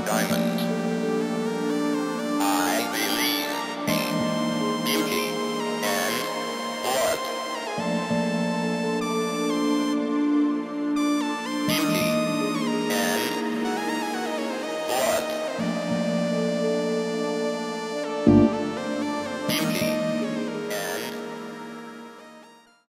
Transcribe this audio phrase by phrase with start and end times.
[0.00, 0.31] Diamond.